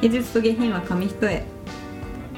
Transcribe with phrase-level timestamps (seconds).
[0.00, 1.42] 芸術と下品は紙一重。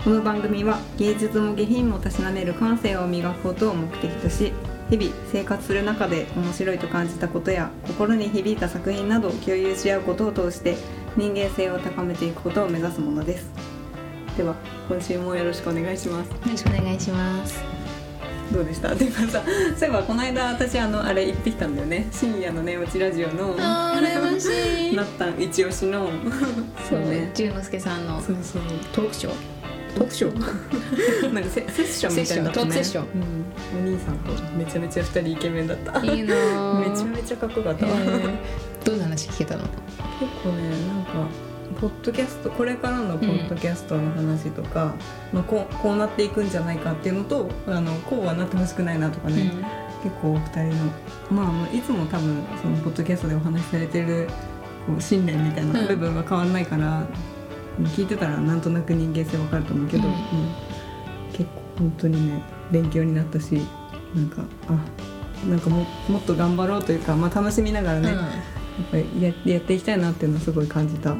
[0.02, 4.54] この番組は芸術も下品もたしなめる感性を磨くことを目的とし
[4.88, 10.74] 日々生活する中で面白いと感じたことや心に響いた作品などを共有し合うことを通して
[11.18, 13.50] 人間性を高めていくことを目指すものです。
[14.38, 14.54] では
[14.88, 16.30] 今週もよろしくお願いします。
[16.30, 17.79] よろしくお願いします。
[18.52, 18.94] どうでした？
[18.96, 19.42] ていうかさ
[19.76, 22.06] そういえばこの間私あのあれ行ってきたんだよね。
[22.10, 23.54] 深夜の寝落ちラジオの。
[23.58, 24.96] あー羨ましい。
[24.96, 25.40] なったん。
[25.40, 26.08] 一押しの。
[26.88, 27.30] そうね。
[27.34, 28.62] 十之助さんのそうそう。
[28.92, 29.34] トークショー？
[29.96, 31.32] トークショー？
[31.34, 33.04] なんかセ セッションみたいなトークセッション。
[33.04, 35.98] うん、お兄さんとめちゃめちゃ二人イケメンだった。
[36.04, 36.90] いいなー。
[36.90, 38.30] めちゃめちゃかっこよかった、えー
[38.84, 39.62] どんな話聞けたの？
[39.64, 39.72] 結
[40.42, 41.28] 構ねなんか
[41.78, 44.94] ポッドキャストこれからのポッドキャストの話とか、
[45.32, 49.52] まあ、こうこうなっていくんじゃないかっていうのとあのこうはなってほしくないなとかね、
[50.02, 50.92] 結構お二人の
[51.30, 54.28] まあまあいつも多分そのポッドキャストでお話しされてる
[54.86, 57.06] こう信念みたいなうん部分は変わらないから、
[57.84, 60.12] 聞いてたらなんとなく人間性わかると思うけど、うん。
[60.12, 60.18] うん。
[61.32, 63.62] 結構本当にね勉強になったし
[64.14, 68.16] なんかあなんかももっと頑張ろうというか、まあ、楽しみながらね、うん。
[68.16, 68.24] やっ
[68.90, 71.16] ぱりややっていきたいなっていうのをすごい感じた。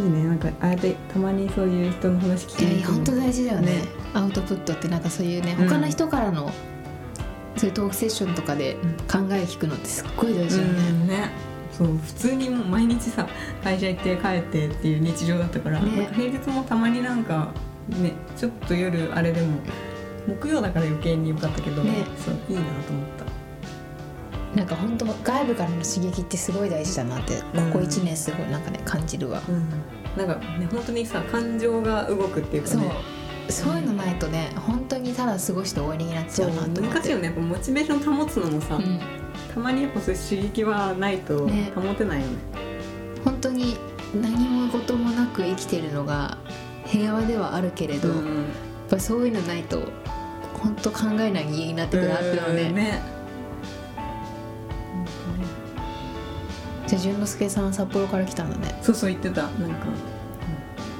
[0.00, 0.24] いいね。
[0.24, 3.66] なんかああやってたまにそういう人の話聞きいやに行くの本当大事だよね。
[3.66, 3.84] ね。
[4.14, 5.68] アウトプットってなんかそういうねうん。
[5.68, 6.50] 他の人からの、
[7.56, 8.74] そういうトークセッションとかで
[9.10, 11.30] 考え聞くのってすっごい大事だよね、うんね。
[11.72, 13.26] そう普通にもう毎日さ
[13.62, 16.10] 会社行って帰ってっていう日常だったから、ね。
[16.12, 17.52] 平日もたまになんか
[17.88, 19.58] ねちょっと夜あれでも
[20.26, 22.04] 木曜だから余計に良かったけど、ね。
[22.18, 23.24] そういいなと思った
[24.54, 29.68] なんか本当外部からの刺激ってすごい大事だなってここうん1年すごいなんかね感じるわ、うん。
[30.16, 32.80] なんかね本当にさ感情が動くっていうかそう。
[32.82, 32.92] ね
[33.48, 36.82] そういうのないとね本当にただ過ごしで終わりになっちゃうなと思って。
[36.82, 37.26] 難しいよね。
[37.26, 39.00] やっぱモチベーション保つのもさ、うん、
[39.52, 41.72] たまにやっぱそういう刺激はないとね。
[41.74, 42.38] 保てないよね。
[43.24, 43.76] 本当に
[44.14, 46.38] 何も事もなく生きてるのが
[46.86, 48.46] 平和ではあるけれど、やっうん
[48.88, 49.82] ぱそういうのないと
[50.54, 53.02] 本当考えない家になってくなっていうのね
[56.90, 58.74] じゃあ淳之介さん札幌から来たんだね。
[58.82, 59.42] そうそう言ってた。
[59.42, 59.86] なんか、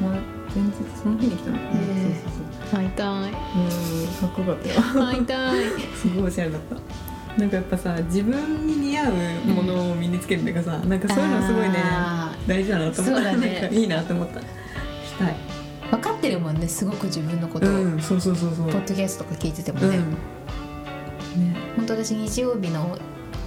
[0.00, 0.06] うん。
[0.06, 0.20] まあ、
[0.54, 2.32] 前日その日に来たの、えそう
[2.70, 3.32] そう会いたい。
[3.32, 5.64] そううんかっこよかったよ会いたい。
[6.00, 7.40] すごいおしゃれだった。
[7.40, 9.12] なんかやっぱさ自分に似合う
[9.48, 13.36] ものを身につけるっていうかさ、なんかそういうのすごいねあ大事だなと思った。
[13.36, 13.68] ね。
[13.72, 14.40] いいなと思った。
[14.40, 14.46] し
[15.18, 15.34] たい。
[15.88, 17.66] ー分かってるもんねすごく自分のこと。
[17.66, 18.70] を、うんそうそうそうそう。
[18.70, 19.90] ポッドキャストとか聞いててもうん。
[19.90, 20.04] ね、ね。
[21.76, 22.96] 本当私日曜日の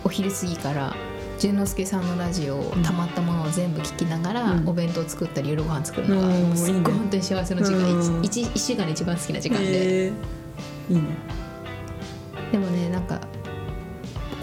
[0.04, 0.94] お昼過ぎから
[1.44, 4.70] 淳之介さんのラジオをたまったものを全部聞きながら、うん。
[4.70, 8.24] お弁当作ったり夜ご飯作るのが、すっごい本当に幸せの時間、うん。
[8.24, 10.14] 一一一週間で一番好きな時間で、へー。
[10.90, 11.04] いいね。
[12.54, 13.20] でもねなんか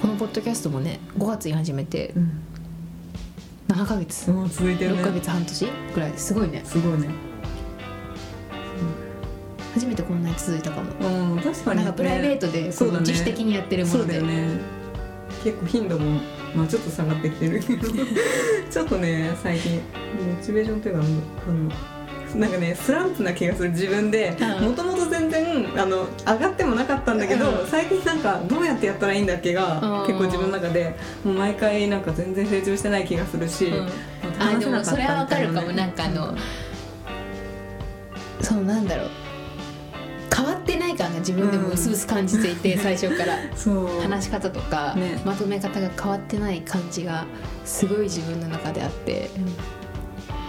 [0.02, 2.42] このポッドキャストもね5月に始めてうん。
[3.68, 5.00] 7ヶ月、続いてるね。
[5.00, 6.60] 6ヶ月半年ぐらいですごいね。
[6.66, 7.08] すごいね。
[9.72, 14.79] 初めてこんなに続いたかも、うん確かになんかプライベートで自主的にやってるもそので、うだよね
[15.42, 16.20] 結構頻度も、
[16.54, 17.60] まあ、ちょっと下がってきてる。
[17.60, 17.88] け ど
[18.70, 19.80] ちょっとね最近モ
[20.42, 24.68] チベーションというかあのなんかねスランプな気がする自分でうん。
[24.68, 27.66] もともと全然あの上がってもなかったんだけど、うん。
[27.66, 30.06] 最近なんかどうやってやったらいいんだっけがうん。
[30.06, 33.88] 結構自分の中でもう毎回なんか全然成長してない気がするし、うん。
[34.38, 35.72] あでもそれはわかるかも。
[35.72, 36.36] なんかあの
[38.40, 39.06] そうなんだろう
[40.40, 43.36] 変わってない感が自分でもうすうす感じていて、 最初から。
[44.02, 45.20] 話し方とか、ね。
[45.24, 47.26] まとめ方が変わってない感じが
[47.64, 49.30] すごい自分の中であって。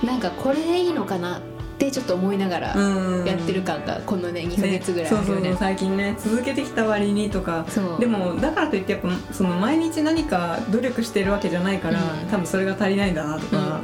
[0.06, 1.42] なんかこれでいいのかなっ
[1.78, 3.26] てちょっと思いながらうん。
[3.26, 7.66] やってる感がこのね2ヶ月ぐらいあね、そうそう最近ね続けてきた割にとか。
[8.00, 12.30] でもだからといってやっぱその毎日何か努力してるわけじゃないから、うん。
[12.30, 13.82] 多分それが足りないんだなとか、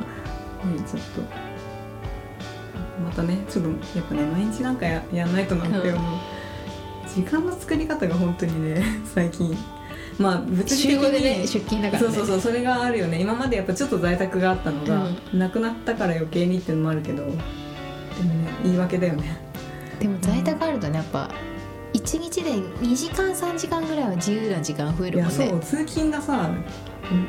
[0.63, 0.75] うん。
[0.75, 1.46] ねちょっと
[3.07, 6.19] またねちょっとやっぱね毎日なんかややんないとなって思う、
[7.13, 9.57] 時間の作り方が本当にね 最近。
[10.19, 12.09] まあ物理的週5でねに出勤だからね。
[12.09, 13.21] そうそうそうそれがあるよね。
[13.21, 17.37] 今までやっぱちょっと在宅があったのが、うなくなったから余計にっていうのもあるけどでもね
[18.63, 19.37] 言い訳だよね。
[19.99, 21.29] でも在宅あるとねやっぱ
[21.93, 25.49] 1日で2時間3時間ぐらいは自由な時間増えいやるもんね。
[25.49, 26.49] そう通勤がさ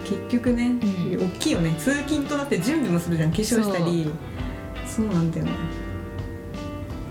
[0.04, 1.26] 結局ね、うん。
[1.26, 1.74] 大きいよね。
[1.78, 3.30] 通勤とだって準備もするじゃん。
[3.30, 4.10] 化粧したり
[4.98, 5.52] そうなんだよね。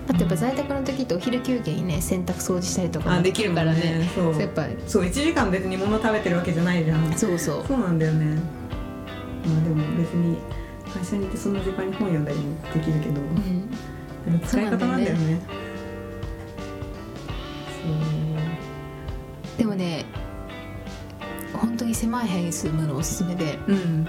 [0.08, 4.06] あとやっぱ在宅の時ってお昼休憩にね洗濯掃除したりとかもあできるからね。
[4.14, 4.34] そう。
[4.34, 4.66] そうやっぱ。
[4.86, 7.12] そう1時間別に物食べてるわけじゃないじゃん。
[7.14, 7.64] そうそう。
[7.66, 8.36] そうなんだよね。
[9.46, 10.36] まあでも別に
[10.92, 14.40] 会社にいてその時間に本読んだりもできるけど、うん。
[14.46, 15.40] 使い方なんだよね。
[19.56, 20.17] でもね本
[21.78, 24.06] 当にに狭い部屋に住むのおすすめでうん。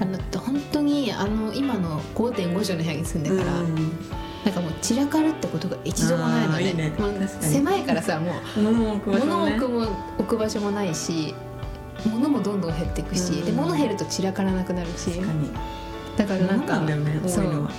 [0.00, 6.92] あの本当にあの今の5.5畳の部屋に住んでから、なんかもう散らかるってことが一度もないのでね。
[7.40, 9.26] 狭いからさもう物を置く場所もね。
[9.26, 9.80] 物を置くも
[10.18, 11.34] 置く場所もないし
[12.06, 13.44] 物もどんどん減っていくし、うん。
[13.44, 15.10] で物減ると散らからなくなるし。
[15.10, 15.50] 確かに。
[16.16, 17.70] だからなんかなんね多そいうのは。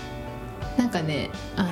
[0.78, 1.70] なんかねあの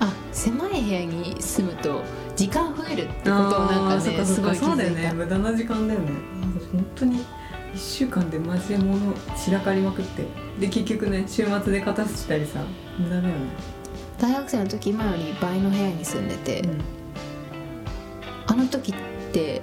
[0.00, 2.02] あ狭い部屋に住むと
[2.36, 3.36] 時間増えるってことを
[3.66, 5.12] なんかねすごい気そうだよづいたね。
[5.14, 6.10] 無駄な時間だよね
[6.74, 7.24] 本当に1
[7.76, 10.24] 週間でマジで物散らかりまくって。
[10.60, 12.60] で結局ね週末で片付したりさ。
[12.98, 13.34] 無駄だよね。
[14.18, 16.62] 大学生の時今より倍の部屋に住んでて、
[18.46, 18.94] あの時っ
[19.32, 19.62] て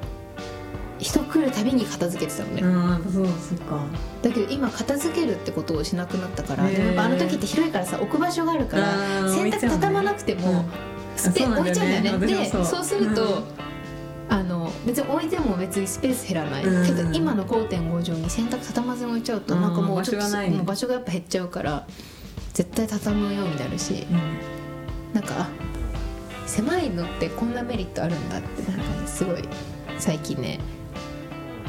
[1.00, 3.86] 人来るたびに片付けてたのね、うんああそうそっか。
[4.22, 8.86] だけど今片付けるってことをしなくなったから、でもやっぱあの時って広いからさ置く場所があるから
[9.30, 10.66] 洗濯畳まなくても、うん。
[11.16, 12.28] 捨て置いちゃうんだよね。
[12.28, 13.44] でそうすると、うん
[14.86, 16.86] 別に置いても別にスペース減らない、うん。
[16.86, 19.62] けど今の5.5畳に洗濯畳まずに置いちゃうと、うん。
[19.62, 21.86] なんかもうちょっと場所場所がやっぱ減っちゃうから
[22.54, 24.06] 絶対畳むようになるし
[25.14, 25.50] なんかあ
[26.46, 29.44] 狭いのってこんなメリットあるんだってなんかねすごい
[30.00, 30.60] 最近ね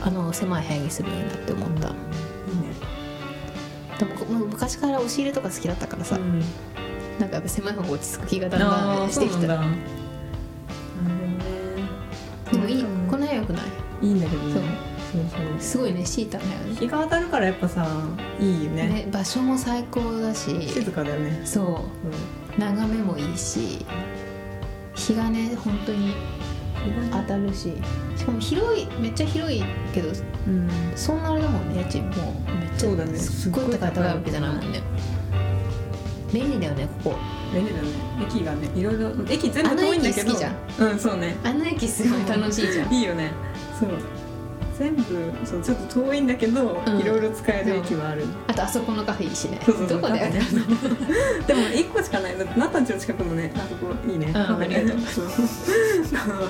[0.00, 1.94] あの狭い部屋に住むようになって思った、
[3.98, 6.42] でもこもう昔から押し入れとか好きだったからさ、うん。
[7.20, 9.62] なんかやっぱ狭い方が落ち着く気がだんだんしてきた
[14.02, 14.52] いいいんだけどね。
[14.52, 14.62] そう。
[15.12, 15.60] そうそう。
[15.60, 16.74] すごいねシータの部屋ね。
[16.74, 17.86] 日が当たるからやっぱさ
[18.40, 18.88] いいよね。
[18.88, 20.68] ね場所も最高だし。
[20.68, 21.40] 静かだよね。
[21.44, 21.84] そ
[22.56, 22.60] う。
[22.60, 23.86] 眺めもいいし
[24.94, 26.14] 日がね本当に
[27.10, 27.72] 当たるし。
[28.16, 29.64] しかも広いめっちゃ広い
[29.94, 30.68] けどうん。
[30.96, 32.02] そんなあれだもんね家賃。
[32.10, 33.18] もうめっちゃそうだね。
[33.18, 34.82] すっごい高いわけじゃないもんね
[36.32, 37.16] 便利だよねここ。
[37.54, 37.88] 便利だね。
[38.26, 40.30] 駅がねいろいろ駅全部遠いんだけど。
[40.30, 40.90] あの駅好きじゃん。
[40.90, 41.36] うんそうね。
[41.44, 42.92] あの駅すごい楽しいじゃん。
[42.92, 43.30] いいよね
[43.86, 43.98] そう。
[44.78, 45.04] 全部
[45.44, 46.98] そうちょっと遠いんだけど、うん。
[46.98, 49.60] いろいろ使える駅はある、あとあそこのカフェいいしね。
[49.64, 50.00] そうそうそう。
[50.00, 50.32] どこだよ？
[50.32, 50.40] ね
[51.46, 52.38] でも一個しかない。
[52.38, 54.30] だってナタンチの近くもねあそこいいね。
[54.30, 55.00] んカフェねありがとう。
[55.02, 55.26] そう。
[55.26, 55.28] あ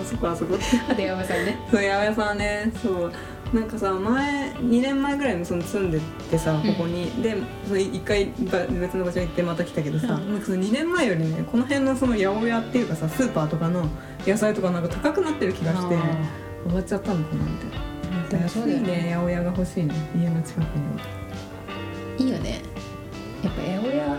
[0.04, 0.56] そこあそこ。
[0.88, 1.58] あと山さんね。
[1.70, 2.72] そう八百屋さんね。
[2.80, 3.12] そう。
[3.52, 6.00] なんかさ前2年前ぐらいにその住んで
[6.30, 7.36] てさここに、で
[7.66, 10.32] その一回ば別の場所に行ってまた来たけどさ、うん。
[10.32, 13.88] なんかその2年前よりねこの辺のその八百屋っていうかさスーパーとかの
[14.26, 15.98] 野菜とかなんか高くなってる気がして
[16.64, 18.48] 終わっちゃったのかなみたいな。
[18.48, 18.86] そうだよね。
[18.86, 20.64] ね八百屋が欲しいね家の近く
[22.18, 22.62] にいいよね。
[23.42, 24.08] やっぱ八百屋。
[24.08, 24.18] は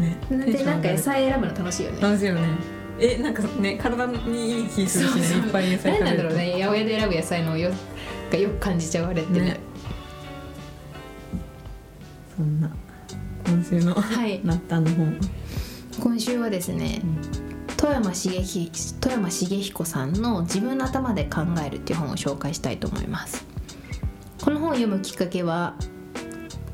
[0.00, 0.16] ね
[0.52, 2.00] でなんか野菜選ぶの楽しいよね。
[2.00, 2.48] 楽しいよね。
[3.00, 5.46] えなんかね体にいい気するしねそうそう。
[5.46, 7.70] いっぱい野菜何なんだろうね八百屋で選ぶ野菜のよ
[8.30, 9.32] がよく感じちゃうあれって。
[9.32, 9.40] ね。
[9.40, 9.60] ね
[12.36, 12.70] そんな
[13.46, 14.40] 今週のはい。
[14.44, 15.18] ナッタの本。
[16.00, 17.02] 今週はですね
[17.78, 18.42] 富山茂
[19.00, 23.46] 富山茂彦さんの「自分の頭で考える」っていう本を紹介したいと思います
[24.42, 25.74] この本を読むきっかけは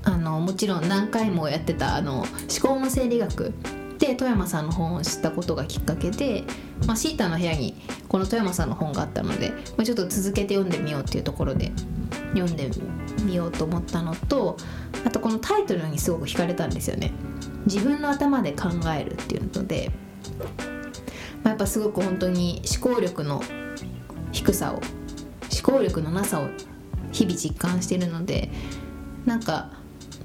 [0.03, 2.27] あのもちろん何回もやってたあの思
[2.63, 3.53] 考の整理学
[3.99, 6.45] で富山さんの本を知ったことがきっかけで、
[6.87, 7.75] まあ、シータの部屋に
[8.09, 11.71] この富山さんの本があったので、まあ、ちょっと続けて読んでみようっていうところで
[12.33, 12.71] 読んで
[13.23, 14.57] みようと思ったのと
[15.05, 17.13] あとこのタイトルにすごく惹かれたんですよね。
[17.67, 19.91] 自分の頭で考えるっていうので、
[21.45, 23.43] まあ、やっぱすごく本当に思考力の
[24.33, 24.83] 低さを思
[25.63, 26.49] 考力のなさを
[27.13, 28.51] 日々実感しているので
[29.25, 29.71] なんか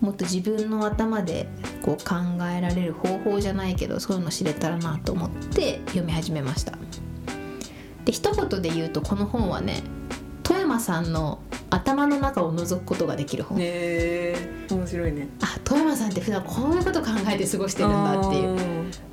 [0.01, 1.47] もっと自分の頭で
[1.83, 2.15] こう考
[2.49, 6.73] えられる方法じゃないけどそういうの知れたらなと思って読み始めました。
[8.05, 9.83] で一言で言うとこの本はね
[10.41, 11.39] 富山さんの
[11.69, 15.27] 頭の中を覗くことができる本、ねえ面白いね。
[15.41, 18.57] あ富山さんって普段こういうこと考えて過ごしてるんだっていう。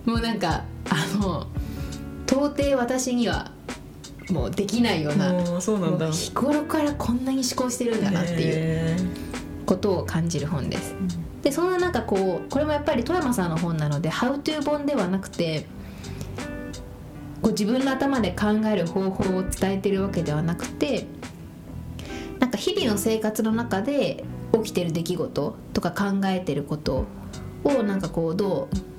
[0.04, 1.46] もうなんかあの
[2.36, 3.50] 到底私には
[4.30, 6.10] もうできないようなそうなんだ。
[6.10, 8.96] 日頃からこんなに思考してるんだなっていうへ
[9.64, 10.94] ことを感じる本です。
[11.42, 15.66] でそんな中こうこれもやっぱり富山さんの本なので「How to 本」ではなくて
[17.40, 21.06] こう自分の頭で考える方法を伝えてるわけではなくて
[22.38, 27.06] なんか日々の生活の中で起きてる出来事とか考えてること
[27.64, 28.95] をなんかこうどう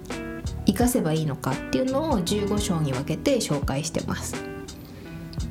[0.67, 4.35] 生かせばいいのかっていうのを15章に分けて紹介してます。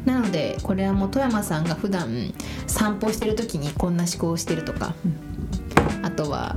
[0.04, 2.32] なのでこれはもう富山さんが普段
[2.66, 4.94] 散歩してる時にこんな思考をしてるとか、
[6.02, 6.56] あとは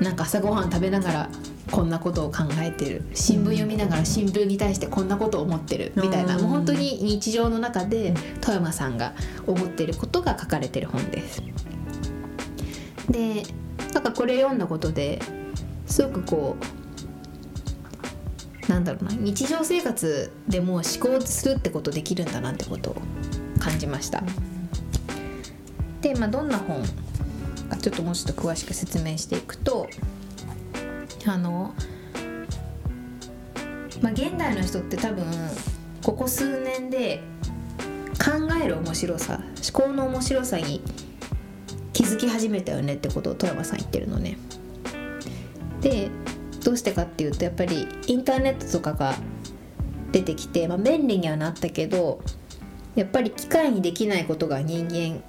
[0.00, 1.28] なんか朝ごはん食べながら
[1.70, 9.14] こんなことを考えてる新聞読みながら新聞に対してこんなことを思ってるみたいな、うんもう本当に日常の中で富山さんが
[9.46, 11.40] 思ってることが書かれてる本です。
[13.08, 13.44] で
[13.92, 15.20] なんかこれ読んだことで
[15.86, 16.83] すごくこう
[18.68, 22.96] なんだろうな日常生活でも思考するってことできるんだなってことを
[23.58, 24.22] 感じました。
[26.00, 26.82] で、まあ、どんな本
[27.74, 29.88] かちょっともうちょっと詳しく説明していくと
[31.26, 31.74] あの、
[34.00, 35.24] まあ、現代の人って多分
[36.02, 37.22] ここ数年で
[38.18, 39.40] 考える面白さ
[39.72, 40.82] 思考の面白さに
[41.92, 44.36] 気づき始めたよねってことを富山さん言ってるのね。
[45.80, 46.10] で
[46.64, 49.14] どうしてかっていうとやっぱりインターネットとかが
[50.12, 52.20] 出てきて、まあ、便利にはなったけど
[52.94, 55.22] やっぱり機械にできないことが人間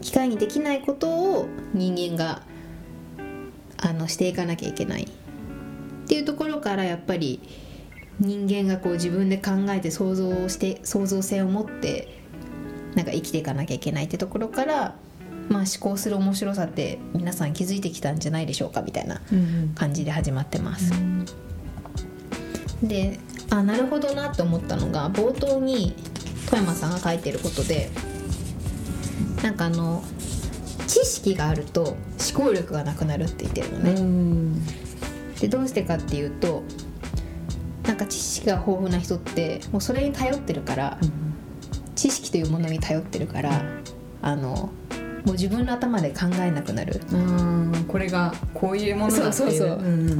[0.00, 2.42] 機械にできないことを人間が
[3.78, 5.04] あのしていかなきゃいけない。
[5.04, 7.40] っていうところからやっぱり
[8.20, 12.22] 人間がこう自分で考えて想像して創造性を持って
[12.94, 14.94] なんか生きていかなきゃいけないってところから
[15.48, 19.20] まあ思考する面白さって皆さん気づいてきたんじゃないでしょうかみたいな
[19.74, 20.92] 感じで始まってます。
[22.82, 23.18] で
[23.50, 25.94] あなるほどなって思ったのが冒頭に
[26.50, 27.90] 富山さんが書いてることで
[29.42, 30.02] なんかあの
[30.86, 31.96] 知識があると
[32.34, 33.78] 思考力がなくなるって言ってるの
[34.54, 34.60] ね。
[35.40, 36.62] でどうしてかっていうと
[37.86, 40.98] なんか知識が豊富な人ってもうそれに頼ってるから、
[41.94, 43.62] 知識というものに頼ってるから
[44.22, 44.70] あの
[45.24, 46.94] もう自分の頭で考えなくなる。
[46.94, 49.32] ってうんこれがこういうものだっていう。
[49.32, 49.78] そうそうそう。
[49.78, 50.18] うんうん。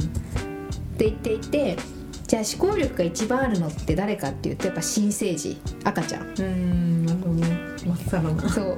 [0.97, 1.77] 言っていて
[2.25, 5.57] じゃあ思考力が一番あるのって誰かっていうとやっぱ新生児。
[5.83, 6.33] 赤ちゃん。
[6.39, 7.47] うんなるほどね。
[7.85, 8.49] まっさらな。
[8.49, 8.77] そう。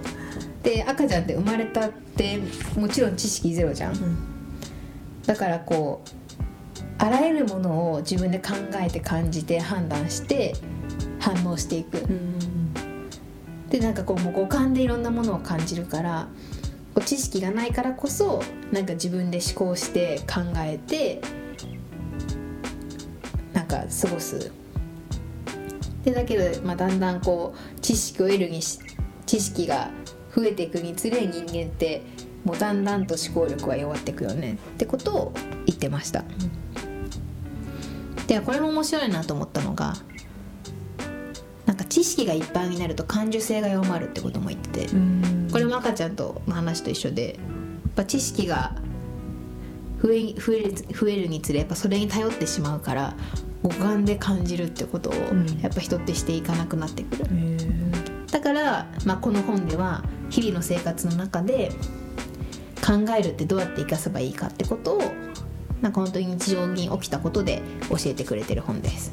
[0.64, 2.40] で赤ちゃんって生まれたって
[2.76, 3.94] もちろん知識ゼロじゃん、
[5.26, 6.10] だからこう
[6.98, 10.56] あらゆるものを自分で考えて感じて判断して
[11.20, 12.67] 反応していく、うん
[13.70, 16.28] でなんかこうもう五感でいろんなものを感じるから
[16.94, 21.22] こう知識がないからこそなんか自分で思考して考えて
[23.54, 24.52] なんか過ごす。
[26.04, 28.80] でだけど、まあ、だんだんこう知識を得るにし
[29.26, 29.90] 知識が
[30.34, 32.02] 増えていくにつれ人間って
[32.46, 35.34] もうだんだんと思考力は弱っていくよねってことを
[35.66, 36.24] 言ってました、
[38.28, 39.96] でこれも面白いなと思ったのが
[41.78, 45.48] なんか知識がいっぱいになると感受性が弱まるってことも言ってて、うん。
[45.52, 47.38] これも赤ちゃんとの話と一緒でやっ
[47.96, 48.74] ぱ知識が
[50.02, 53.16] 増え増える増えるにつれやっぱそれに頼ってしまうから
[53.62, 55.60] 五感で感じるってことをん。
[55.62, 58.32] やっぱ人ってしていかなくなってくる、へー。
[58.32, 61.72] だから、まあ、この本では日々の生活の中で
[62.84, 65.02] 考えるってどうやって生かせばいいかってことを
[65.82, 69.12] なんか本当に日常に起きたことで教えてくれてる本です。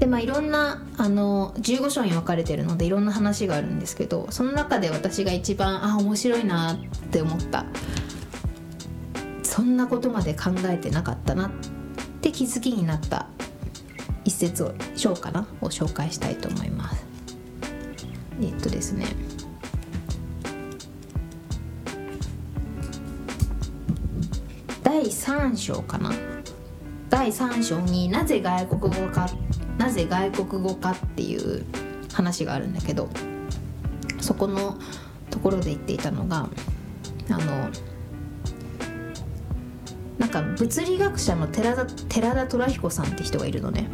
[0.00, 6.78] でまあいろんなあの15章に分かれてるのでいろんな話があるんですけどその中で私が一番あ面白いなっ
[7.10, 7.66] て思った。
[9.42, 11.50] そんなことまで考えてなかったなっ
[12.22, 13.26] て気づきになった。
[14.24, 15.46] 一節を章かな？
[15.60, 17.04] を紹介したいと思います。
[18.40, 19.06] えっとですね。
[24.82, 26.10] 第3章かな？
[27.10, 29.28] 第3章になぜ外国語か
[29.80, 31.64] なぜ外国語かっていう
[32.12, 33.08] 話があるんだけど
[34.20, 34.78] そこの
[35.30, 36.50] ところで言っていたのが
[37.30, 37.70] あの
[40.18, 43.88] なんか物理学者の寺田寺田虎彦さんって人がいるのね。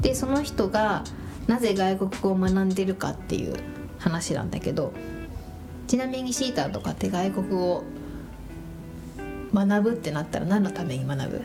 [0.00, 1.04] でその人が
[1.46, 3.56] なぜ外国語を学んでるかっていう
[3.98, 4.94] 話なんだけど
[5.88, 7.84] ちなみにシーターとかって外国語を
[9.52, 11.42] 学ぶってなったら何のために学ぶ？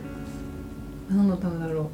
[1.10, 1.92] 何のためだろ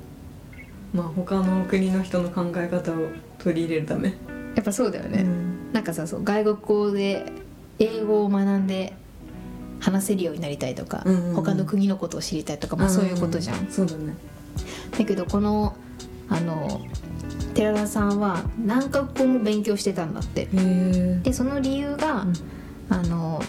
[0.95, 4.13] まあ他の国の人の考え方を取り入れるため。
[4.55, 5.73] やっぱそうだよね、うん。
[5.73, 7.25] なんかさそう外国語で
[7.79, 8.93] 英語を学んで
[9.81, 11.35] 話せるようになりたいとか、うんうんうん。
[11.35, 13.67] 他の国のことを知りたいとか、まあ、そういうことじゃん。
[13.67, 14.15] そうだね。
[14.97, 15.75] だけどこの
[16.29, 16.81] あの
[17.53, 20.47] 寺田さんは何カ国語も勉強してたんだって。
[21.23, 22.33] でその理由が、うん。
[22.87, 23.41] あの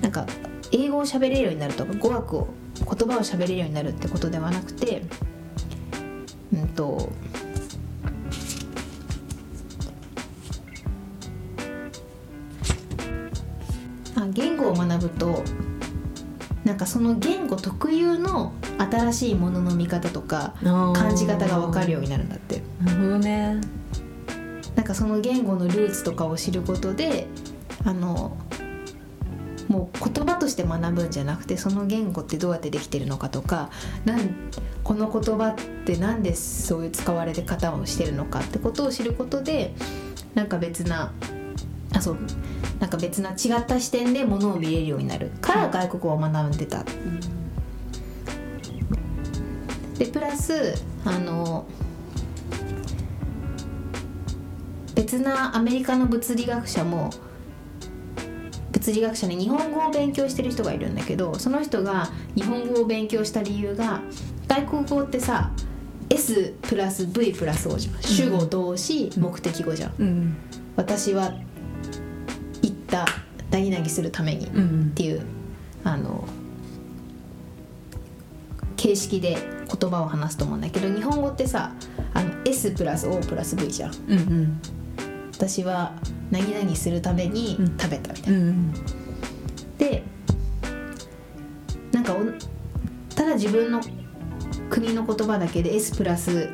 [0.00, 0.26] なんか
[0.72, 5.02] 英語を喋れるようになるとか語学を言葉を喋れるようになるってことではなくて
[6.52, 7.10] うんと。
[14.14, 15.42] あ言語を学ぶと
[16.64, 22.62] なんかその言語特有の新しいものの見方とか感じ方が分かるようになるんだって。
[22.84, 23.60] なるほどね。
[24.76, 27.26] なんかその言語のルーツとかを知ることで
[27.84, 28.36] あの
[29.72, 33.70] もう言葉として学ぶんじゃなくてその言語ってどうやってできてるのかとか
[34.04, 34.50] なん
[34.84, 35.54] この言葉っ
[35.86, 39.74] てなんでそういう使われ方をしてるのかってことを知ることで
[40.34, 41.14] なんか別な
[41.94, 42.18] あそう
[42.80, 46.84] なんか別な違った視点でものを見れるようになるから外国語を学んでた。
[49.98, 50.74] でプラス
[51.04, 51.64] あの
[54.94, 57.10] 別なアメリカの物理学者も
[58.82, 64.00] 物理学者に日本語を勉強してる人がいるんだけどその人が日本語を勉強した理由が
[64.48, 65.52] 外国語ってさ
[66.10, 68.02] S プラス V プラス O じゃん。
[68.02, 69.92] 主語動詞、目的語じゃん。
[69.98, 70.36] うん。
[70.76, 71.32] 私は
[72.60, 73.06] 言った
[73.50, 74.90] 何々するためにっうん。
[74.94, 75.22] ていう
[75.84, 76.24] あの
[78.76, 79.36] 形式で
[79.80, 81.72] 言葉を話すと思うんだけど日本語ってさ
[82.12, 83.94] あの S プラス O プラス V じゃん。
[84.08, 84.60] うんうん
[85.48, 85.92] 私は
[86.30, 87.78] 何々するためにうん。
[87.78, 88.72] 食べたみたいな、うん
[89.76, 90.04] で
[91.90, 92.18] なんかお
[93.14, 93.80] ただ自分の
[94.70, 96.48] 国の言葉だけで S プラス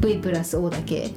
[0.00, 1.12] V プラス O だけ。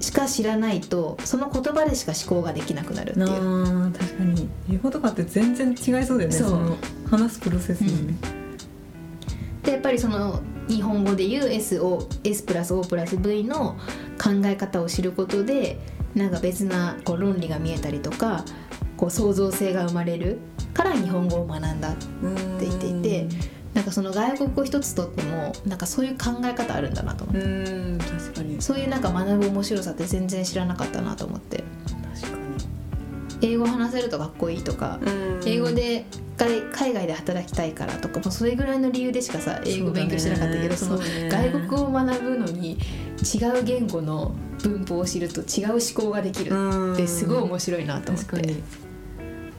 [0.00, 3.26] しか知らないとその言葉でしか思考ができなくなるっていう。
[3.26, 4.48] なあ確かに。
[4.72, 6.50] 英語とかって全然違いそうだよねそう。
[6.50, 6.76] の
[7.08, 8.14] 話すプロセスもね、
[9.62, 13.76] でやっぱりその日本語で言う SO S プラス O プラス V の
[14.22, 15.78] 考え方を知ることで
[16.14, 18.44] なんか別なこう論理が見えたりとか
[18.96, 20.38] こう創造性が生まれる
[20.74, 23.28] から日本語を学んだって言っていて
[23.74, 27.42] なんかその外国語一つとってもなんかそういう考え方あるんだなと思って。
[27.44, 28.60] うん確かに。
[28.60, 31.62] そういうなんか学ぶ面白さって全然知らなかったなと思って。
[32.12, 32.38] 確か
[33.40, 34.98] 英語話せるとかっこいいとか
[35.46, 41.28] 英語で海海外で働きたいからとかもうそれぐらいの理由でしかさ英語勉強してなかったけどそ,、のそうだね。
[41.28, 42.78] 外国語を学ぶのに
[43.22, 44.32] 違う言語の
[44.62, 46.92] 文法を知ると違う思考ができる。
[46.94, 48.36] ってすごい面白いなと思って。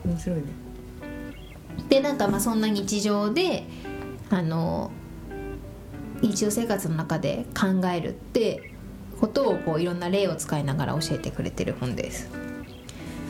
[0.04, 0.44] 面白いね。
[1.88, 3.64] でなんかまあそんな日常で
[4.30, 4.90] あの
[6.20, 8.72] 日常生活の中で考えるって
[9.20, 12.30] ことをこういろんな例を使いながら教えてくれてる本です。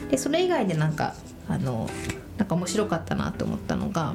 [0.09, 1.15] でそれ以外でなんか
[1.47, 1.89] あの
[2.37, 4.13] なんか面白かったなと思ったのが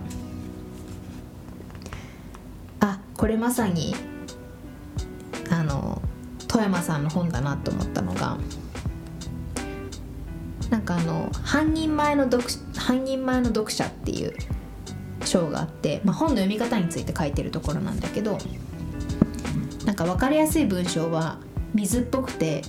[2.80, 3.94] あこれまさに
[5.50, 6.02] あの
[6.56, 8.38] 富山さんの本だなと思ったのが
[10.70, 12.44] なんかあの半人前の読
[12.78, 14.32] 半人前の読者っていう
[15.22, 18.38] 章があって、まあ、本の読み方について書いてるところなんだけど
[19.84, 21.40] なんか分かりやすい文章は
[21.74, 22.62] 水っぽくて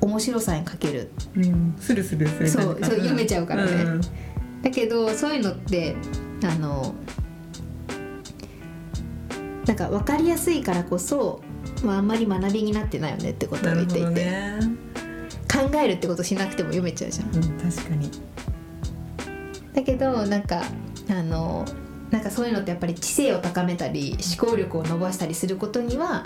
[0.00, 1.10] 面白さに欠ける。
[1.36, 1.74] うん。
[1.78, 3.82] スルスルするそうそう読めちゃうからね。
[3.82, 4.00] ん。
[4.62, 5.96] だけどそういうのって
[6.44, 6.94] あの
[9.66, 11.42] なんか分かりやすいからこそ、
[11.84, 14.60] まあ、あんまり学びになってないよねってことを言っていて、どね
[15.50, 17.34] 考えるってことしなくても読めちゃうじゃん。
[17.34, 18.10] うん確かに。
[19.72, 20.62] だけどなんか
[21.08, 21.64] あの
[22.10, 26.24] なんかそういうのってやっぱり知性を高めたり思考力を伸ばしたりすることには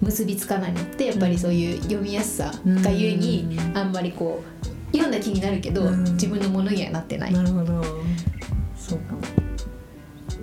[0.00, 6.04] 結びつかないのってやっぱりそういう読みやすさがゆえにうんあんまりこう読んだ気になるけどうん。
[6.14, 7.32] 自分のものにはなってない。
[7.32, 7.82] なるほど。
[8.76, 9.20] そうかも。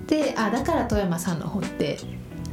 [0.07, 1.97] であだから富山さんの本って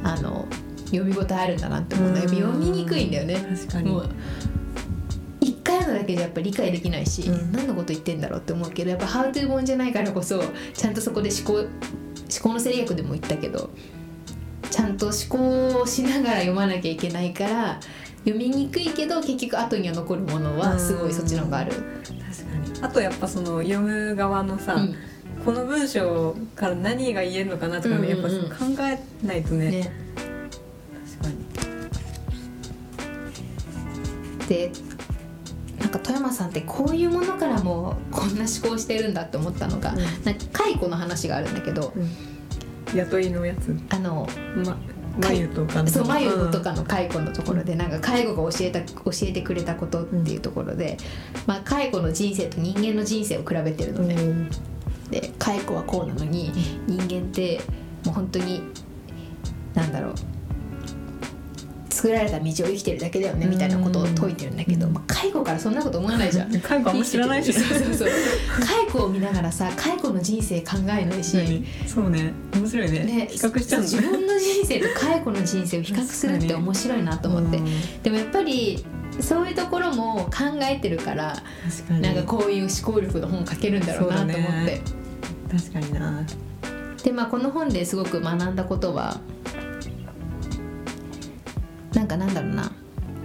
[0.03, 0.45] あの
[0.85, 2.29] 読み応えあるんだなって思うのうん。
[2.29, 3.35] 読みにくいんだよね。
[3.35, 3.91] 確かに。
[3.91, 4.09] もう
[5.41, 7.51] 一回読むだけじゃやっぱり理解できないし、うん。
[7.51, 10.43] 何のこと言ってんだろうって思うけどやっぱ「ハウトゥー本じゃないからこそ
[10.73, 11.69] ちゃんとそこで思考思
[12.41, 13.69] 考の制約でも言ったけど
[14.69, 17.79] ちゃんと思考をしながら読まなきゃいけないから
[18.25, 21.71] 読みにくいけど結局後には残るものはすごいそっちの方がある。
[21.71, 22.81] 確かに。
[22.81, 24.95] あとやっぱその読む側のさ、うん。
[25.45, 28.35] この文章から何が言えるのかなとかね、やっぱ考
[28.79, 29.69] えないとね。
[29.69, 29.91] ね、
[34.47, 34.71] で
[35.79, 39.97] なんか富山さんってこういうものからもこんな思考してるんだって思ったのが、うん。
[39.97, 41.93] なんか解雇の話があるんだけど
[42.93, 43.77] 雇いのやつ。
[43.89, 44.27] あの
[44.65, 44.77] ま
[45.17, 50.97] 眉とかのそう眉とかの介護のところでなんか介護が教えた教えてくれたことっていうところで、
[51.47, 54.49] まあ、介護の人生と人間の人生を比べてるのね、うん。
[55.09, 56.51] で介護はこうなのに
[56.87, 57.61] 人間って
[58.05, 58.61] もう本当に
[59.73, 60.15] なんだろう
[61.95, 64.93] 作られた道を生きてるだけだよねみたいなことを説いてるんだけど、うん。
[64.93, 66.51] まあ、介護からそんなこと思わないじゃん。
[66.59, 67.53] 介護あんま知らないし。
[67.55, 68.09] そうそうそう。
[68.59, 71.65] 介護を見ながらさ介護の人生考えないし、何？
[71.87, 72.33] そうね。
[72.53, 72.99] 面白いね。
[72.99, 73.81] ね、比較しちゃう。
[73.81, 77.65] んだ自分の人生と介護の人生を比較するって面白いなと思って、うん。
[78.03, 78.85] でもやっぱり
[79.21, 81.41] そういうところも考えてるから
[82.01, 84.81] なんかこういう思考力の本書けるんだろうなと思って、
[85.49, 86.25] 確かにな。
[87.01, 89.21] でまあこの本ですごく学んだことは
[91.95, 92.71] なんかなんだろうな。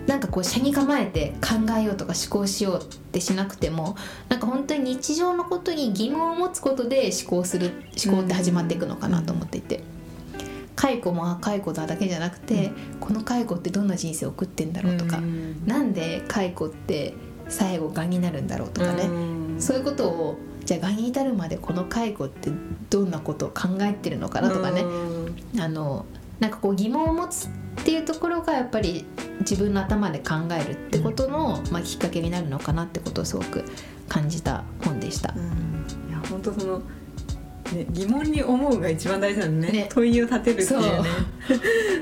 [0.06, 3.96] なんかこう車に構えて考えようとか思考しようってしなくても
[4.28, 9.82] なんか本当に日常のことに疑問を持つことで思考する思考って始まっていくのかなと思っていて。
[10.76, 15.66] 解雇もあ解雇だだけじゃなくて、この解雇ってどんな人生を送ってんだろうとか、うん。
[15.66, 17.12] なんで解雇って
[17.48, 19.60] 最後がんになるんだろうとかね、うん。
[19.60, 22.50] そういうことをじゃあがんに至るまでこの介護って
[22.88, 25.60] どんなことを考えてるのかなとかね、うん。
[25.60, 26.06] あの
[26.38, 29.06] なんかこう疑問を持つっていうところがやっぱり
[29.40, 33.64] 自分の頭で考えるってことの、まあ、きっかけになるのかなってことをすごく
[34.08, 35.30] 感じた本でした。
[35.30, 36.78] いや本当その、
[37.72, 39.72] ね、疑問に思うが一番大事なんだね。
[39.72, 39.88] ね。
[39.90, 41.08] 問いを立てるっていうね。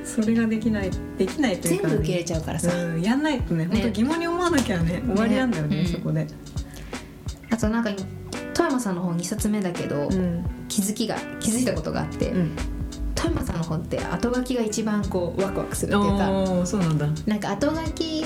[0.04, 3.70] そ れができないできないというか、全部受け入れちゃうからさ、うん、やんないとねね。
[3.72, 5.86] 本当疑問に思わなきゃね終わりなんだよねうん。
[5.86, 6.26] そこで、
[7.50, 7.90] あとなんか
[8.54, 10.44] 富山さんの本2冊目だけど、うん。
[10.68, 12.32] 気づきが気づいたことがあって、
[13.28, 17.06] うん、富山さんの本って後書きが一番こうワクワクするっていうかそうなんだ。
[17.26, 18.24] なんか後書き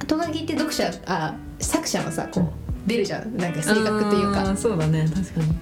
[0.00, 2.46] 後書きって読者あ作者のさこう
[2.86, 3.36] 出るじゃん。
[3.36, 5.08] なんか性格というあかーそうだね。
[5.14, 5.54] 確かに。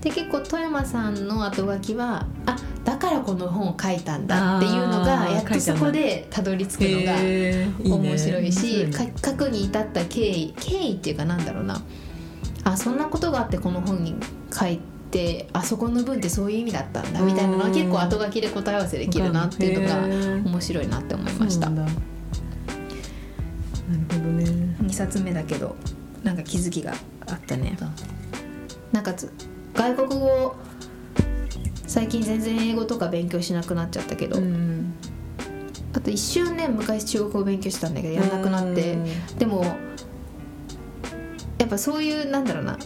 [0.00, 8.92] で結構富山さんの後書きはあだからこの本を書いたんだっていうのがやっとそこでたどり着くのが面白いしね。
[8.92, 11.82] か書くに至った経緯経緯っていうかなんだろうな。
[12.64, 14.14] あそんなことがあってこの本に
[14.52, 17.72] 書いてあそこの文ってそういう意味だったんだみたいなのはうん。
[17.72, 20.04] 結構後書きで答え合わせできるなっていうのが
[20.50, 21.68] 面白いなって思いました。
[21.70, 21.92] なる
[24.08, 24.44] ほどね。
[24.82, 25.76] 2冊目だけど
[26.22, 26.94] なんか気づきが
[27.26, 27.76] あったね。
[28.92, 29.32] なんかつ
[29.74, 30.56] 外国語
[31.86, 34.94] 最近全然英語とか勉強しなくなっちゃったけど、うん。
[35.92, 39.38] あと一瞬ね昔中国語勉強してたんだけどやんなくなってうん。
[39.38, 39.64] でも
[41.58, 42.78] やっぱそういうなんだろうな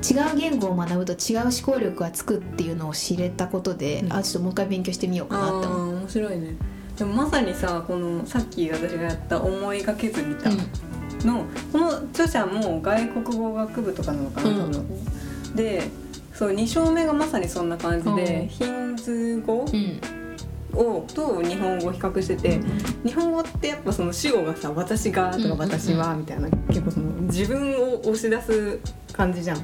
[0.00, 4.12] 違う言語を学ぶと違う思考力がつくっていうのを知れたことで、うん。
[4.12, 5.96] あちょっともう一回勉強してみようかなって思う。
[5.96, 6.56] 面白いね。
[6.96, 10.50] でもまさにさこのさっき私がやった「思いがけず見た」
[11.26, 14.56] の、この著者も外国語学部とかなのかな、うん。
[14.72, 14.86] 多分。
[15.54, 15.82] で
[16.34, 18.48] そう2章目がまさにそんな感じで、うん。
[18.48, 20.19] ヒンズ語うん
[20.74, 22.60] をと日本語を比較してて、
[23.04, 25.58] 日本語ってやっぱその主語がさ「私が」とか「うんうんうん。
[25.58, 28.78] 私は」みたいな結構その自分を押し出す
[29.12, 29.58] 感じじゃん。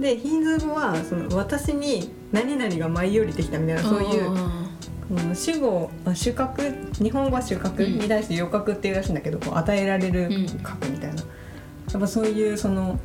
[0.00, 6.62] でヒンズー語はその私に何々が舞い降りてきたみたいなそういう、主語あ主格
[6.94, 7.98] 日本語は主格うん。
[7.98, 10.46] に対して余格っていうらしいんだけど、こう与えられるうん。
[10.60, 12.98] 格みたいな、やっぱそういうその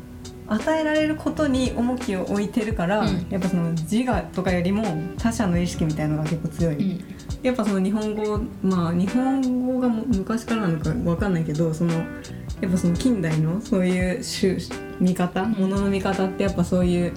[0.48, 3.28] 与えられることに重きを置いてるから、うん。
[3.30, 4.86] やっぱその自我とかよりも
[5.18, 7.04] 他者の意識みたいなのが結構強い、うん
[7.44, 14.58] やっぱその日本語まあ日本語がも昔からなのかわかんないけどそのやっぱその近代のそういう種
[15.00, 17.14] 見方ものの見方ってやっぱそういう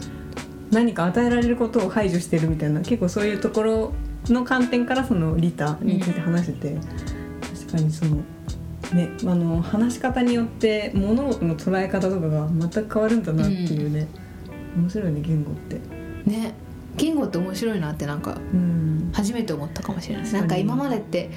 [0.70, 3.92] 何か与えられることを排除してるみたいな結構そういうところ
[4.26, 8.16] の観点からその利他について話してて、確かにその
[8.92, 14.06] ねあの話し方によって物事の捉え方とかが全く変わるんだなっていうね、
[14.76, 15.80] 面白いね言語って。
[16.26, 16.54] ね
[17.00, 19.10] 言語って面白いなってなんかうん。
[19.12, 20.32] 初めて思ったかもしれない。
[20.32, 21.30] なんか今までって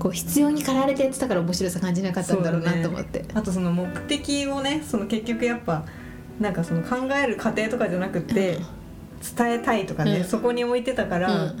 [0.00, 3.24] こう必要に駆られてやってたから面白さ感じなかったんだろうなと思って。
[3.34, 5.84] あとその目的をねその結局やっぱ
[6.40, 8.58] なんかその考える過程とかじゃなくて
[9.36, 10.24] 伝えたいとかね、うん。
[10.24, 11.58] そこに置いてたから、うん。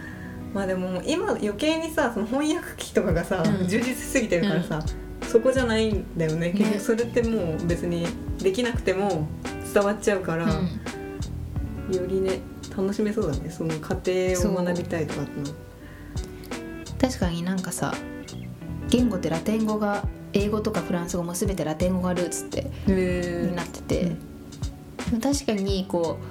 [0.52, 3.68] まあでも今余計にさその翻訳機とかがさ、うん。
[3.68, 4.84] 充実しすぎてるからさ、
[5.22, 6.50] そこじゃないんだよね。
[6.50, 8.06] 結局それってもう別に
[8.42, 9.28] できなくても
[9.72, 10.48] 伝わっちゃうから、う
[11.92, 11.94] ん。
[11.94, 13.50] よりね楽しめそうだね。
[13.50, 14.12] その過程
[14.50, 15.46] を学びたいとかっての。
[17.00, 17.94] 確かになんかさ
[18.88, 24.16] 言語ってラテン語が英語とかフランス語も全てラテン語がルーツってへになってて、
[25.12, 25.20] うん。
[25.20, 26.24] 確かにこう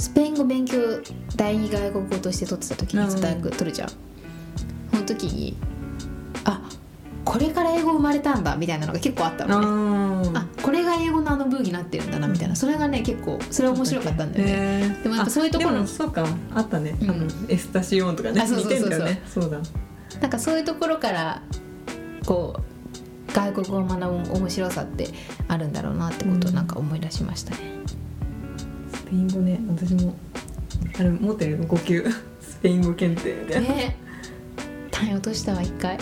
[0.00, 0.78] スペイン語勉強
[1.36, 3.96] 第二外国語として取ってた時うんに大学取るじゃん、そ
[4.96, 5.71] の時にあ
[7.24, 10.30] これから英語生まれたんだみたいなのが結構あったのね。
[10.34, 12.56] ああこれが英語のあの文になってるんだなみたいな。
[12.56, 14.88] それがね結構それ面白かったんだよね。
[14.88, 17.10] ねでもやっぱそういうところでもそうかあったね、うん。
[17.10, 19.04] あのエスタシオンとかねあそうそうそうそう。
[19.04, 19.22] ね。
[19.26, 19.58] そうだ。
[20.20, 21.42] なんかそういうところから
[22.26, 22.72] こう
[23.32, 25.08] 外国語を学ぶ面白さって
[25.48, 27.58] あるんだろうなってことをなんか思い出しましたね、
[28.94, 30.14] スペイン語ね私も
[30.98, 32.04] あれ持ってるよ5級
[32.40, 33.96] スペイン語検定みたいな、ね
[35.02, 35.98] 単位落としたわ一回。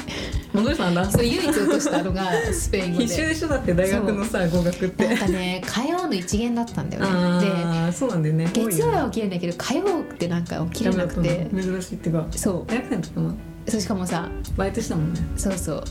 [0.52, 1.10] 戻したんだ。
[1.10, 3.04] そう唯一落としたのがスペイン語で。
[3.06, 5.08] 必修でしょだって大学のさ語学って。
[5.08, 7.08] なんかね火曜の一限だったんだよね。
[7.10, 8.46] ああそうなんだよね。
[8.46, 11.48] で月曜は起きるんだけど火曜ってなんか起きれなくて。
[11.50, 12.16] 珍しいっていう。
[12.16, 13.34] かそ大学生の時かなう
[13.68, 15.20] そうしかもさバイトしたもんね。
[15.36, 15.84] そうそう。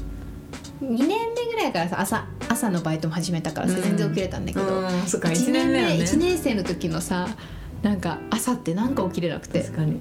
[0.82, 3.82] 2年目ぐらいからさ朝朝のバイトも始めたからさうん。
[3.82, 5.88] 全然起きれたんだけど、うんそっか1 1年目ね。
[5.95, 7.28] 1年生の時のさ
[7.82, 9.62] なんか朝ってなんか起きれなくて。
[9.62, 10.00] 確かに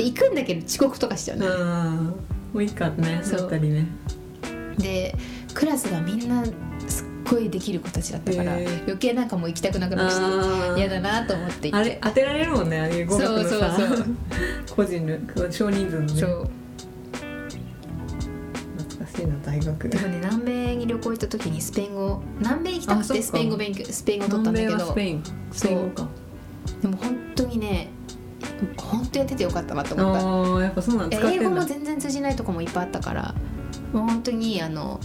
[0.00, 1.42] で行くんだけど遅刻とかしちゃううん。
[1.42, 2.10] ね、
[2.54, 3.40] もういいかねそう。
[3.40, 3.86] だったりね。
[4.78, 5.14] で
[5.52, 6.42] クラスがみんな
[6.88, 11.90] すっごいできる子たちだったから余計なんかもう行きたくなくなって嫌だなと思って行って。
[11.90, 13.50] あれ当てられるもんねああいう語学のさ。
[13.50, 14.06] そうそうそう。
[14.74, 16.08] 個人の少人数のね。
[16.08, 16.48] そう。
[18.78, 19.88] 懐かしいな大学。
[19.90, 23.22] でもね南米に旅行行った時にスペイン語南米行きたくてか。
[23.22, 24.78] スペイン語勉強スペイン語取ったんだけど。
[24.78, 25.22] スペイン。
[25.52, 26.08] スペイン語か。
[26.80, 27.90] でも本当にね
[28.76, 30.64] 本当やっててよかったなと思った。
[30.64, 33.34] やっぱそうなん使っ英語も全然通じないとこもいっぱいあったから。
[33.92, 35.00] もう本当にあの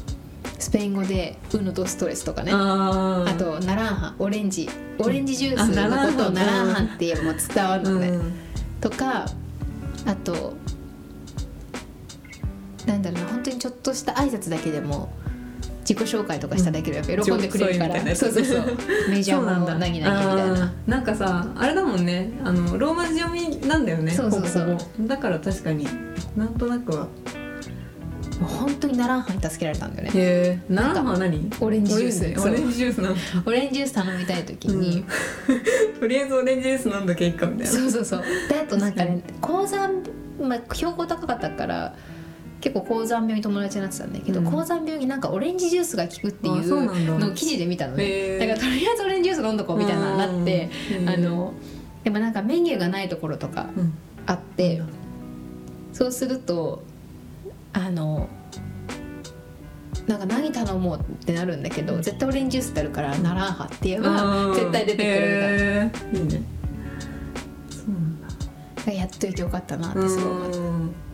[0.59, 2.51] スペイン語で「ウノとストレス」とかね。
[2.53, 4.69] あとナランハオレンジ。
[4.99, 8.33] オレンジジュースのことをナランハって言えばもう伝わるのね、うん。
[8.79, 9.25] とか
[10.05, 10.53] あと
[12.85, 13.27] なんだろうな。
[13.27, 15.09] 本当にちょっとした挨拶だけでも
[15.87, 18.77] 自己紹介とかしただけで喜んでくれるから、うんそうそうそう。
[19.09, 20.73] メジャーそうなんだも何々みたいな。
[20.87, 22.31] なんかさあれだもんね。
[22.43, 24.77] あのローマ字読みなんだよねそうそうそう。
[25.01, 25.87] だから確かに
[26.35, 27.07] なんとなくは。
[28.39, 30.19] もう本当にナランハに助けられたんだよね。
[30.19, 30.59] へえ。
[30.67, 31.49] ナランハは何？
[31.61, 33.01] オレンジジュースオレンジジュース。
[33.01, 33.19] なんだ。
[33.45, 35.05] オレンジジュース頼みたい時に、
[35.99, 37.71] とりあえずオレンジジュース飲んどけいいかみたいな。
[37.71, 38.23] そうそうそう。
[38.49, 40.03] であとなんかね高山、
[40.41, 41.95] まあ、標高高かったから
[42.65, 44.45] 結構高山病に友達になってたんだけど、うん。
[44.49, 48.39] 高山病になんかオレンジジュースが効くっていうのを記事で見たのね。
[48.39, 51.09] だからとりあえずオレンジジュース飲んどこうみたいななってうん。
[51.09, 51.53] あの
[52.03, 53.93] でもなんかメニューがないところとかうん。
[54.25, 54.81] あって
[55.93, 56.81] そうすると
[57.71, 58.29] あの
[60.07, 66.41] なんか何頼もうってなるんだけど絶対オレンジジュースってあるからナランハって言えばうん絶対出てくるみたい
[68.87, 71.04] なやっといてよかったなってすごい思った。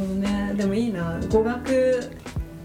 [0.00, 0.54] ほどね。
[0.56, 1.18] でもいいな。
[1.30, 2.10] 語学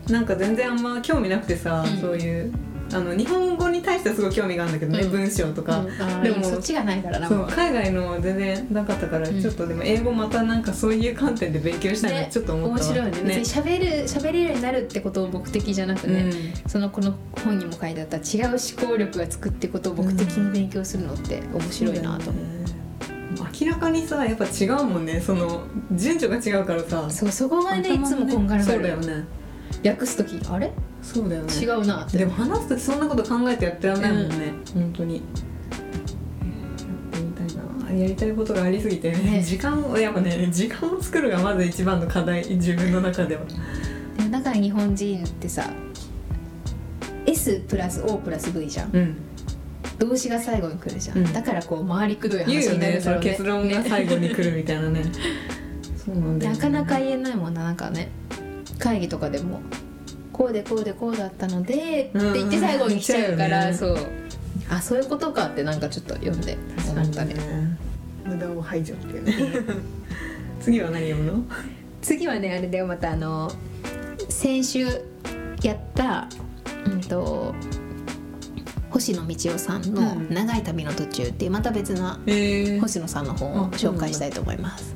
[0.10, 2.02] なんか全然あんま興味なくてさ、うん。
[2.02, 2.54] そういう。
[2.94, 5.10] あの日本語に対してはすごい興味があるんだけどね、うん。
[5.10, 6.24] 文章とか、うん。
[6.24, 7.28] でもそっちがないからな。
[7.48, 9.42] 海外の全然なかったから、うん。
[9.42, 12.92] ちょっとでも英語またなんかそういう観点で勉強したいなねちょっと思ったわ。
[12.92, 13.36] 面白いね。
[13.36, 16.32] 別に喋る喋れるようになるってことを目的じゃなくね、
[16.68, 22.44] そのこの本にも書いてあった違う思考力がつくってことを目的に勉強するのって面白いなと思う、
[23.60, 25.20] 明らかにさやっぱ違うもんね。
[25.20, 27.10] その順序が違うからさ。
[27.10, 28.78] そうそこがねいつもこんがらがる。
[28.78, 29.26] そうだよね。
[29.84, 30.72] 訳す時あれ？
[31.02, 31.54] そうだよね。
[31.54, 32.18] 違うなって。
[32.18, 35.16] でも話す時そんなこと考えてやってらんないもんね、本当に。
[35.16, 35.22] えーや
[37.10, 38.02] ってみたいな。
[38.02, 39.12] やりたいことがありすぎて。
[39.12, 39.18] ね。
[39.18, 42.48] ね時間をやっぱね時間を作るがまず一番の課題。
[42.48, 43.42] 自分の中では。
[44.18, 45.70] でもだから日本人ってさ
[47.26, 48.92] S プラス O プラス V じゃん。
[48.96, 49.18] うん
[50.00, 51.34] 動詞が最後に来るじゃん、うん。
[51.34, 53.30] だからこう回りくどい話になるんだろうね。
[53.30, 55.04] 結論が最後に来るみたいなね。
[55.98, 58.10] そうなんだよ、ね、なかなか言えないもんななんかね。
[58.80, 59.62] 会議とかでも
[60.34, 63.98] こうでこうでこうだったのでって言って最後に来ちゃうから、うんそう。
[64.70, 66.58] あそういうことかってなんかちょっと読んで
[66.90, 67.36] 思ったね。
[68.26, 69.34] 無駄を排除っていうね。
[70.60, 71.44] 次は何読むの？
[72.02, 73.52] 次はねあれだよまたあの
[74.30, 74.88] 先週
[75.64, 76.28] やった
[76.86, 77.56] うんと
[78.96, 84.96] 星野道夫さんのうん「長い旅の途中」っていうまた別なえー、星野さんの本を紹介したいと思います。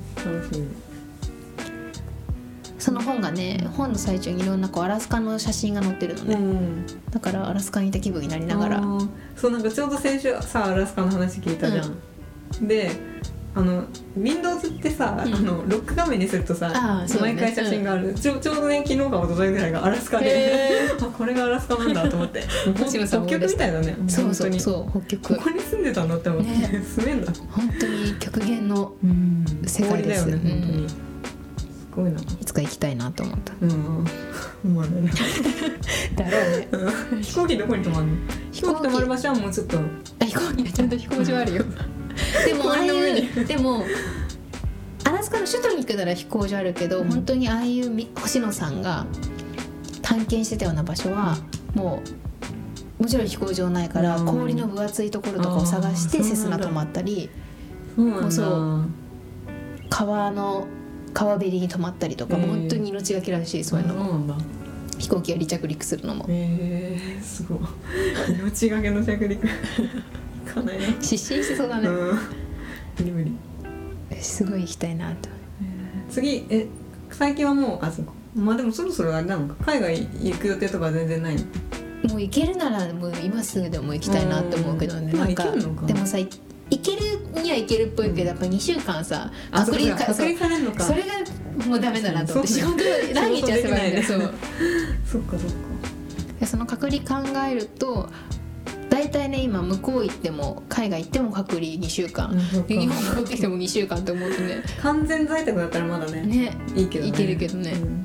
[2.77, 6.85] その本がね本の最中にいろんなこうアラスカの写真が載ってるのね、ん。
[7.11, 8.81] だからアラスカにいた気分になりながら。
[9.35, 12.91] そうなんかちょうど先週さアラスカの話聞いたじゃん、で
[13.59, 13.83] あの
[14.15, 15.35] Windows ってさ、うん。
[15.35, 17.19] あのロック画面にするとさね。
[17.19, 22.43] 毎回写真がある、ちょちょうどね昨日か一昨日ぐらいがアラスカでこれがアラスカなんだと思って。
[22.75, 22.85] 北
[23.27, 23.97] 極みたいだね。
[24.07, 24.47] そうそう。
[24.47, 24.59] 本当に。
[24.59, 25.35] そう北極。
[25.35, 26.83] ここに住んでたんだって思って、ね。
[26.95, 27.33] 住めんだ。
[27.51, 29.45] 本当に極限のうん。
[29.65, 30.25] 世界です。
[30.25, 32.21] 氷だよね本当に、うんすごいな。
[32.21, 33.53] いつか行きたいなと思った。
[33.61, 34.05] うん。
[34.63, 35.11] 思わないな。
[36.15, 36.67] だろうね。
[37.11, 37.21] うん。
[37.21, 38.13] 飛行機どこに止まるの？
[38.51, 38.87] 飛行機。
[38.87, 39.77] 止まる場所はもうちょっと。
[39.77, 41.65] あ飛行機はちゃんと飛行場あるよ
[42.45, 43.41] でもああい。
[43.41, 43.83] うでも
[45.03, 47.09] アラスカの首都に行くなら飛行場あるけど、うん。
[47.09, 49.05] 本当にああいうみ星野さんが
[50.01, 51.37] 探検してたような場所は
[51.73, 52.01] も
[52.99, 54.25] うもちろん飛行場ないから、うん。
[54.25, 57.29] 氷の分厚いところとかを探してセスナ泊まったり
[57.95, 58.85] もうそう
[59.89, 60.67] 川の
[61.13, 64.35] 川べりに泊まったりとか、もう本当に命がけらしいそういうのも、
[64.97, 66.25] 飛行機が離着陸するのも。
[66.29, 67.59] えー、すごい。
[68.39, 69.45] 命がけの着陸。
[69.45, 69.53] 行
[70.53, 70.85] かないな。
[71.01, 71.95] 失神しそうだね、うん。
[72.15, 72.19] 無
[72.99, 73.31] 理無理。
[74.21, 75.29] すごい行きたいなと。
[76.09, 76.67] 次え
[77.11, 78.11] 最近はもうあそうか。
[78.35, 79.63] まあでもそろそろあれなのか。
[79.65, 81.41] 海外行く予定とかは全然ないの？
[82.09, 85.11] もう行けるならもう今すぐでも行きたいなって思うけどね。
[85.35, 85.51] か
[85.85, 86.29] でもさい
[86.71, 90.83] 行けるには行けるっぽいけどやっぱ2週間さあ隔離かそれるのか。
[90.83, 91.07] それが
[91.67, 92.77] もうダメだなと思って仕事
[93.13, 94.19] 何日休めばいいんだよそう。
[95.05, 95.55] そっかそっか。
[96.39, 98.09] でその隔離考えると
[98.99, 104.61] 大体ね今向こう行っても海外行っても隔離2週間、日本戻ってきても2週間って思うとね。
[104.81, 107.09] 完全在宅だったらまだねねいいけどね。
[107.09, 107.71] いけるけどね。
[107.71, 108.01] うん。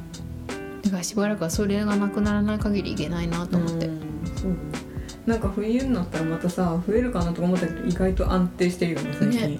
[0.83, 4.00] だからしばらくはそれがなくならない限りいけないなと思って、うん
[4.37, 4.52] そう。
[5.26, 9.40] なんか冬になったらまたさ増えるかなとか思ったけど意外と安定してるよね最近。
[9.40, 9.59] ね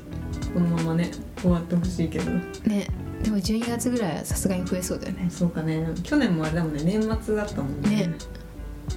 [0.55, 2.31] このままね終わってほしいけど。
[2.31, 2.87] ね。
[3.25, 5.27] でも12月ぐらいはさすがに増えそうだよね。
[5.29, 5.85] そうかね。
[6.05, 7.91] 去年もあれだもんね年末だったもんね。
[7.91, 8.15] ね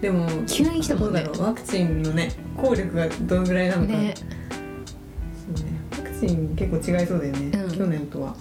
[0.02, 1.24] でも急に来たもんね。
[1.24, 4.14] どうだろうワクチンのね効力がどのぐらいなのか、ね。
[4.16, 5.72] そうね。
[5.92, 7.78] ワクシーン結構違いそうだよね、うん。
[7.78, 8.36] 去年とは。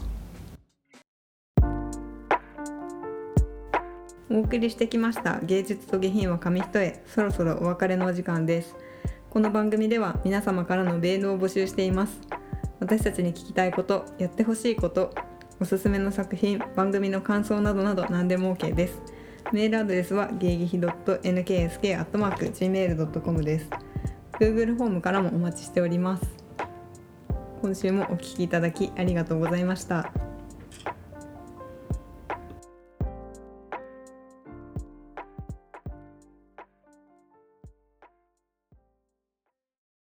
[4.28, 7.00] お送りしてきました芸術と下品は紙一重。
[7.06, 8.76] そろそろお別れのお時間です。
[9.30, 12.20] この番組では皆様からのメールを募集しています。
[12.80, 15.14] 私たちに聞きたいことやってほしいこと
[15.58, 19.00] おすすめの作品番組の感想などなど何でも OK です
[19.52, 23.70] メールアドレスは芸劇 .nksk.gmail.com です。
[24.40, 26.24] Google フォームからもお待ちしております。
[27.62, 30.12] 今週もお聞きいただきありがとうございました。